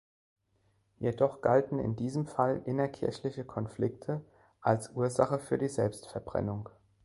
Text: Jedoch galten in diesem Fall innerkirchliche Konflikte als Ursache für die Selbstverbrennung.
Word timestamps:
Jedoch 0.97 1.41
galten 1.41 1.77
in 1.77 1.95
diesem 1.95 2.25
Fall 2.25 2.63
innerkirchliche 2.65 3.45
Konflikte 3.45 4.25
als 4.59 4.89
Ursache 4.95 5.37
für 5.37 5.59
die 5.59 5.67
Selbstverbrennung. 5.69 6.69